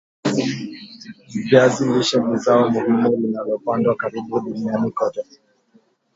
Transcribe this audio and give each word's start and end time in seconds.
Viazi 1.49 1.85
lishe 1.85 2.19
ni 2.19 2.37
zao 2.37 2.69
muhimu 2.69 3.15
linalopandwa 3.17 3.95
karibu 3.95 4.39
duniani 4.39 4.91
kote 4.91 5.23